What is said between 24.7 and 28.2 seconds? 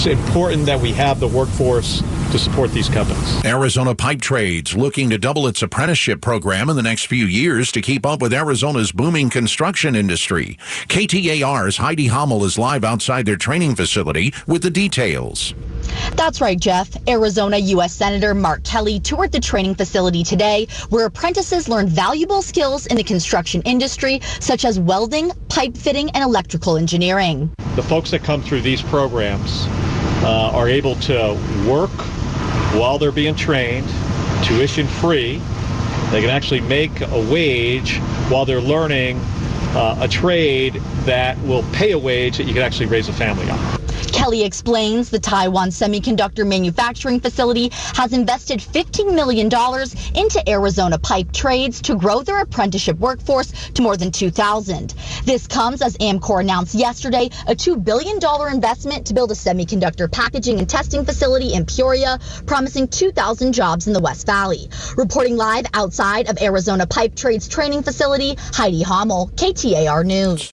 welding, pipe fitting, and electrical engineering. The folks